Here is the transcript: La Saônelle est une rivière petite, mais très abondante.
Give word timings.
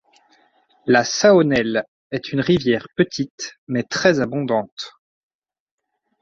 La 0.87 1.03
Saônelle 1.03 1.83
est 2.09 2.31
une 2.33 2.39
rivière 2.41 2.87
petite, 2.95 3.57
mais 3.67 3.83
très 3.83 4.19
abondante. 4.19 4.93